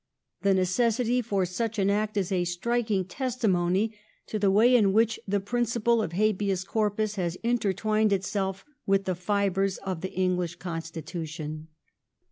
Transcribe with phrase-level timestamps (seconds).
[0.41, 3.93] The necessity for such an Act is a striking testimony
[4.25, 9.13] to the way in which the principle of Habeas Corpus has intertwined itself with the
[9.13, 11.67] fibres of the English constitution.